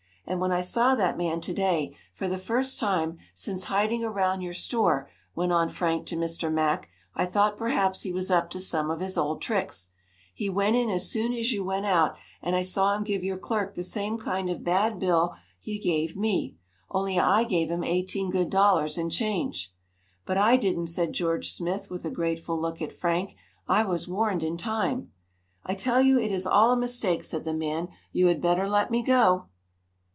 "And 0.27 0.39
when 0.39 0.51
I 0.53 0.61
saw 0.61 0.95
that 0.95 1.17
man, 1.17 1.41
to 1.41 1.53
day, 1.53 1.93
for 2.13 2.29
the 2.29 2.37
first 2.37 2.79
time 2.79 3.17
since, 3.33 3.65
hiding 3.65 4.01
around 4.05 4.39
your 4.39 4.53
store," 4.53 5.09
went 5.35 5.51
on 5.51 5.67
Frank 5.67 6.05
to 6.05 6.15
Mr. 6.15 6.49
Mack, 6.49 6.87
"I 7.13 7.25
thought 7.25 7.57
perhaps 7.57 8.03
he 8.03 8.13
was 8.13 8.31
up 8.31 8.49
to 8.51 8.59
some 8.61 8.89
of 8.89 9.01
his 9.01 9.17
old 9.17 9.41
tricks. 9.41 9.89
He 10.33 10.47
went 10.47 10.77
in 10.77 10.89
as 10.89 11.11
soon 11.11 11.33
as 11.33 11.51
you 11.51 11.65
went 11.65 11.85
out, 11.85 12.15
and 12.41 12.55
I 12.55 12.61
saw 12.61 12.95
him 12.95 13.03
give 13.03 13.25
your 13.25 13.37
clerk 13.37 13.75
the 13.75 13.83
same 13.83 14.17
kind 14.17 14.49
of 14.49 14.57
a 14.57 14.61
bad 14.61 14.99
bill 14.99 15.35
he 15.59 15.77
gave 15.77 16.15
me. 16.15 16.55
Only 16.89 17.19
I 17.19 17.43
gave 17.43 17.69
him 17.69 17.83
eighteen 17.83 18.29
good 18.29 18.49
dollars 18.49 18.97
in 18.97 19.09
change." 19.09 19.73
"But 20.25 20.37
I 20.37 20.55
didn't," 20.55 20.87
said 20.87 21.11
George 21.11 21.51
Smith 21.51 21.91
with 21.91 22.05
a 22.05 22.11
grateful 22.11 22.57
look 22.57 22.81
at 22.81 22.93
Frank. 22.93 23.35
"I 23.67 23.83
was 23.83 24.07
warned 24.07 24.43
in 24.43 24.55
time." 24.55 25.11
"I 25.65 25.73
tell 25.75 26.01
you 26.01 26.17
it 26.19 26.31
is 26.31 26.47
all 26.47 26.71
a 26.71 26.77
mistake," 26.77 27.25
said 27.25 27.43
the 27.43 27.53
man. 27.53 27.89
"You 28.13 28.27
had 28.27 28.39
better 28.39 28.69
let 28.69 28.91
me 28.91 29.03
go." 29.03 29.47